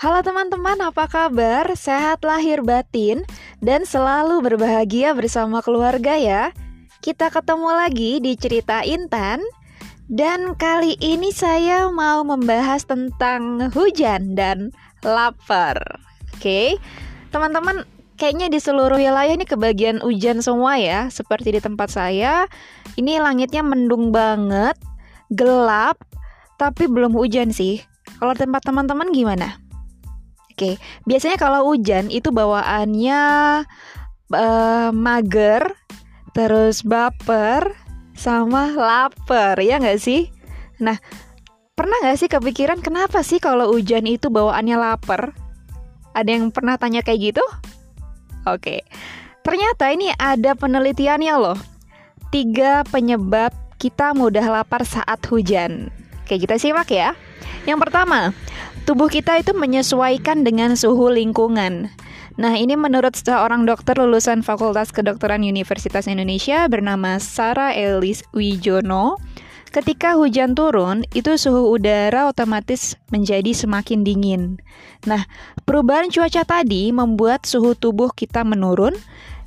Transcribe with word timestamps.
Halo 0.00 0.24
teman-teman, 0.24 0.80
apa 0.80 1.04
kabar? 1.04 1.76
Sehat 1.76 2.24
lahir 2.24 2.64
batin 2.64 3.20
dan 3.60 3.84
selalu 3.84 4.40
berbahagia 4.40 5.12
bersama 5.12 5.60
keluarga 5.60 6.16
ya. 6.16 6.56
Kita 7.04 7.28
ketemu 7.28 7.68
lagi 7.68 8.16
di 8.16 8.32
cerita 8.32 8.80
Intan 8.80 9.44
dan 10.08 10.56
kali 10.56 10.96
ini 11.04 11.36
saya 11.36 11.92
mau 11.92 12.24
membahas 12.24 12.88
tentang 12.88 13.68
hujan 13.76 14.32
dan 14.32 14.72
lapar. 15.04 15.76
Oke, 16.32 16.80
teman-teman, 17.28 17.84
kayaknya 18.16 18.48
di 18.48 18.56
seluruh 18.56 18.96
wilayah 18.96 19.36
ini 19.36 19.44
kebagian 19.44 20.00
hujan 20.00 20.40
semua 20.40 20.80
ya. 20.80 21.12
Seperti 21.12 21.52
di 21.52 21.60
tempat 21.60 21.92
saya, 21.92 22.48
ini 22.96 23.20
langitnya 23.20 23.60
mendung 23.60 24.16
banget, 24.16 24.80
gelap, 25.28 26.00
tapi 26.56 26.88
belum 26.88 27.12
hujan 27.12 27.52
sih. 27.52 27.84
Kalau 28.16 28.32
tempat 28.32 28.64
teman-teman 28.64 29.12
gimana? 29.12 29.60
Oke, 30.60 30.76
biasanya 31.08 31.40
kalau 31.40 31.72
hujan 31.72 32.12
itu 32.12 32.28
bawaannya 32.28 33.22
uh, 34.28 34.92
mager, 34.92 35.72
terus 36.36 36.84
baper, 36.84 37.72
sama 38.12 38.68
lapar, 38.76 39.56
ya 39.56 39.80
nggak 39.80 39.96
sih? 39.96 40.28
Nah, 40.84 41.00
pernah 41.72 41.96
nggak 42.04 42.18
sih 42.20 42.28
kepikiran 42.28 42.84
kenapa 42.84 43.24
sih 43.24 43.40
kalau 43.40 43.72
hujan 43.72 44.04
itu 44.04 44.28
bawaannya 44.28 44.76
lapar? 44.76 45.32
Ada 46.12 46.28
yang 46.28 46.52
pernah 46.52 46.76
tanya 46.76 47.00
kayak 47.00 47.32
gitu? 47.32 47.44
Oke, 48.44 48.84
ternyata 49.40 49.88
ini 49.96 50.12
ada 50.20 50.52
penelitiannya 50.52 51.34
loh. 51.40 51.56
Tiga 52.28 52.84
penyebab 52.84 53.56
kita 53.80 54.12
mudah 54.12 54.44
lapar 54.44 54.84
saat 54.84 55.24
hujan. 55.24 55.88
Oke, 56.20 56.36
kita 56.36 56.60
simak 56.60 56.92
ya. 56.92 57.16
Yang 57.64 57.88
pertama, 57.88 58.36
tubuh 58.90 59.06
kita 59.06 59.38
itu 59.38 59.54
menyesuaikan 59.54 60.42
dengan 60.42 60.74
suhu 60.74 61.14
lingkungan. 61.14 61.94
Nah, 62.34 62.58
ini 62.58 62.74
menurut 62.74 63.14
seorang 63.14 63.62
dokter 63.62 63.94
lulusan 63.94 64.42
Fakultas 64.42 64.90
Kedokteran 64.90 65.46
Universitas 65.46 66.10
Indonesia 66.10 66.66
bernama 66.66 67.22
Sarah 67.22 67.70
Elis 67.70 68.26
Wijono. 68.34 69.14
Ketika 69.70 70.18
hujan 70.18 70.58
turun, 70.58 71.06
itu 71.14 71.38
suhu 71.38 71.70
udara 71.70 72.26
otomatis 72.26 72.98
menjadi 73.14 73.54
semakin 73.54 74.02
dingin. 74.02 74.58
Nah, 75.06 75.22
perubahan 75.62 76.10
cuaca 76.10 76.42
tadi 76.42 76.90
membuat 76.90 77.46
suhu 77.46 77.78
tubuh 77.78 78.10
kita 78.10 78.42
menurun 78.42 78.98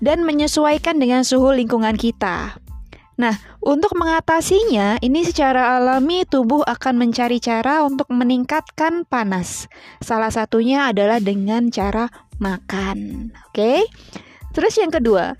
dan 0.00 0.24
menyesuaikan 0.24 0.96
dengan 0.96 1.28
suhu 1.28 1.52
lingkungan 1.52 2.00
kita. 2.00 2.56
Nah, 3.16 3.32
untuk 3.64 3.96
mengatasinya, 3.96 5.00
ini 5.00 5.24
secara 5.24 5.80
alami 5.80 6.28
tubuh 6.28 6.60
akan 6.68 7.00
mencari 7.00 7.40
cara 7.40 7.80
untuk 7.80 8.12
meningkatkan 8.12 9.08
panas. 9.08 9.72
Salah 10.04 10.28
satunya 10.28 10.92
adalah 10.92 11.16
dengan 11.16 11.72
cara 11.72 12.12
makan. 12.36 13.32
Oke? 13.48 13.56
Okay? 13.56 13.80
Terus 14.52 14.76
yang 14.76 14.92
kedua, 14.92 15.32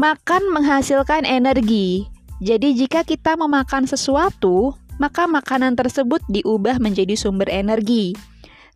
makan 0.00 0.48
menghasilkan 0.56 1.28
energi. 1.28 2.08
Jadi 2.40 2.74
jika 2.74 3.04
kita 3.04 3.36
memakan 3.36 3.84
sesuatu, 3.84 4.72
maka 4.96 5.28
makanan 5.28 5.76
tersebut 5.76 6.24
diubah 6.32 6.80
menjadi 6.80 7.12
sumber 7.12 7.52
energi. 7.52 8.16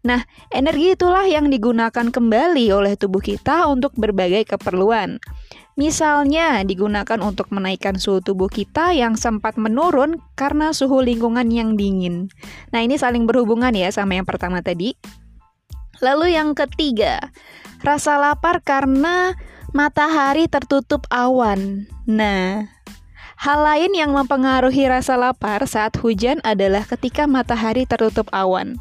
Nah, 0.06 0.22
energi 0.54 0.94
itulah 0.94 1.26
yang 1.26 1.50
digunakan 1.50 2.14
kembali 2.14 2.70
oleh 2.70 2.94
tubuh 2.94 3.18
kita 3.18 3.66
untuk 3.66 3.90
berbagai 3.98 4.46
keperluan. 4.46 5.18
Misalnya, 5.74 6.62
digunakan 6.62 7.18
untuk 7.20 7.50
menaikkan 7.50 7.98
suhu 7.98 8.22
tubuh 8.22 8.46
kita 8.46 8.94
yang 8.94 9.18
sempat 9.18 9.58
menurun 9.58 10.22
karena 10.38 10.70
suhu 10.70 11.02
lingkungan 11.02 11.50
yang 11.50 11.74
dingin. 11.74 12.30
Nah, 12.70 12.86
ini 12.86 12.94
saling 12.94 13.26
berhubungan 13.26 13.74
ya 13.74 13.90
sama 13.90 14.14
yang 14.14 14.24
pertama 14.24 14.62
tadi. 14.62 14.94
Lalu 15.98 16.38
yang 16.38 16.54
ketiga, 16.54 17.18
rasa 17.82 18.14
lapar 18.16 18.62
karena 18.62 19.34
matahari 19.74 20.46
tertutup 20.46 21.02
awan. 21.10 21.90
Nah, 22.06 22.70
hal 23.36 23.58
lain 23.58 23.92
yang 23.92 24.14
mempengaruhi 24.14 24.86
rasa 24.86 25.18
lapar 25.18 25.66
saat 25.66 25.98
hujan 25.98 26.38
adalah 26.46 26.86
ketika 26.86 27.26
matahari 27.26 27.84
tertutup 27.90 28.30
awan. 28.30 28.78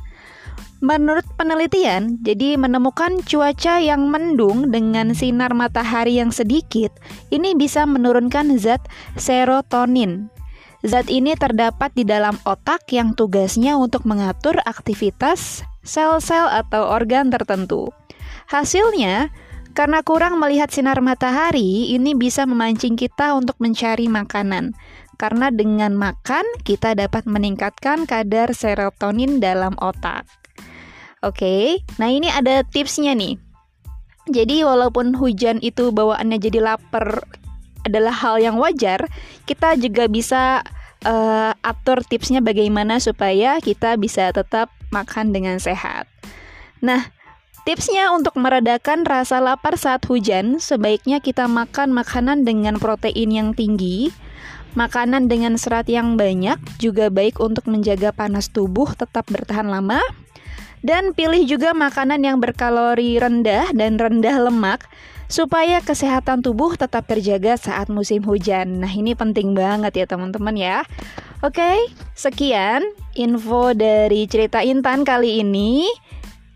Menurut 0.85 1.25
penelitian, 1.33 2.21
jadi 2.21 2.61
menemukan 2.61 3.17
cuaca 3.25 3.81
yang 3.81 4.05
mendung 4.05 4.69
dengan 4.69 5.17
sinar 5.17 5.57
matahari 5.57 6.21
yang 6.21 6.29
sedikit, 6.29 6.93
ini 7.33 7.57
bisa 7.57 7.89
menurunkan 7.89 8.53
zat 8.61 8.85
serotonin. 9.17 10.29
Zat 10.85 11.09
ini 11.09 11.33
terdapat 11.33 11.89
di 11.97 12.05
dalam 12.05 12.37
otak 12.45 12.85
yang 12.93 13.17
tugasnya 13.17 13.81
untuk 13.81 14.05
mengatur 14.05 14.61
aktivitas 14.61 15.65
sel-sel 15.81 16.45
atau 16.53 16.85
organ 16.85 17.33
tertentu. 17.33 17.89
Hasilnya, 18.53 19.33
karena 19.73 20.05
kurang 20.05 20.37
melihat 20.37 20.69
sinar 20.69 21.01
matahari, 21.01 21.97
ini 21.97 22.13
bisa 22.13 22.45
memancing 22.45 22.93
kita 22.93 23.33
untuk 23.33 23.57
mencari 23.57 24.05
makanan. 24.05 24.77
Karena 25.17 25.49
dengan 25.49 25.97
makan, 25.97 26.45
kita 26.61 26.93
dapat 26.93 27.25
meningkatkan 27.25 28.05
kadar 28.05 28.53
serotonin 28.53 29.41
dalam 29.41 29.73
otak. 29.81 30.44
Oke, 31.25 31.81
nah 31.97 32.05
ini 32.05 32.29
ada 32.29 32.61
tipsnya 32.61 33.17
nih. 33.17 33.41
Jadi 34.29 34.61
walaupun 34.61 35.17
hujan 35.17 35.57
itu 35.65 35.89
bawaannya 35.89 36.37
jadi 36.37 36.61
lapar 36.61 37.25
adalah 37.81 38.13
hal 38.13 38.37
yang 38.37 38.61
wajar, 38.61 39.09
kita 39.49 39.73
juga 39.81 40.05
bisa 40.05 40.61
uh, 41.01 41.51
atur 41.65 42.05
tipsnya 42.05 42.45
bagaimana 42.45 43.01
supaya 43.01 43.57
kita 43.57 43.97
bisa 43.97 44.29
tetap 44.29 44.69
makan 44.93 45.33
dengan 45.33 45.57
sehat. 45.57 46.05
Nah, 46.85 47.09
tipsnya 47.65 48.13
untuk 48.13 48.37
meredakan 48.37 49.01
rasa 49.01 49.41
lapar 49.41 49.81
saat 49.81 50.05
hujan, 50.05 50.61
sebaiknya 50.61 51.25
kita 51.25 51.49
makan 51.49 51.89
makanan 51.89 52.45
dengan 52.45 52.77
protein 52.77 53.33
yang 53.33 53.49
tinggi. 53.57 54.13
Makanan 54.77 55.25
dengan 55.25 55.57
serat 55.57 55.89
yang 55.89 56.21
banyak 56.21 56.61
juga 56.77 57.09
baik 57.09 57.41
untuk 57.41 57.65
menjaga 57.65 58.13
panas 58.13 58.51
tubuh 58.53 58.93
tetap 58.93 59.25
bertahan 59.31 59.71
lama 59.71 60.03
dan 60.85 61.17
pilih 61.17 61.41
juga 61.49 61.73
makanan 61.73 62.21
yang 62.21 62.37
berkalori 62.37 63.17
rendah 63.17 63.73
dan 63.73 63.97
rendah 63.97 64.37
lemak 64.37 64.85
supaya 65.25 65.81
kesehatan 65.81 66.45
tubuh 66.45 66.77
tetap 66.77 67.09
terjaga 67.09 67.57
saat 67.57 67.89
musim 67.89 68.21
hujan. 68.21 68.85
Nah, 68.85 68.93
ini 68.93 69.17
penting 69.17 69.57
banget 69.57 69.97
ya 69.97 70.05
teman-teman 70.05 70.53
ya. 70.53 70.85
Oke, 71.41 71.89
sekian 72.13 72.85
info 73.17 73.73
dari 73.73 74.29
cerita 74.29 74.61
Intan 74.61 75.01
kali 75.01 75.41
ini 75.41 75.89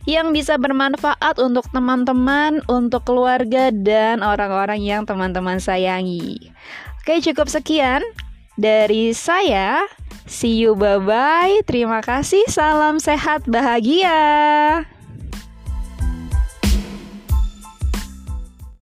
yang 0.05 0.29
bisa 0.29 0.61
bermanfaat 0.61 1.41
untuk 1.41 1.65
teman-teman, 1.73 2.61
untuk 2.69 3.05
keluarga 3.09 3.73
dan 3.73 4.21
orang-orang 4.21 4.81
yang 4.81 5.01
teman-teman 5.09 5.57
sayangi. 5.57 6.53
Oke, 7.01 7.17
cukup 7.25 7.49
sekian 7.49 8.05
dari 8.59 9.15
saya. 9.15 9.87
See 10.27 10.59
you, 10.61 10.75
bye 10.75 10.99
bye. 11.01 11.63
Terima 11.65 12.03
kasih. 12.03 12.45
Salam 12.51 12.99
sehat, 12.99 13.47
bahagia. 13.47 14.98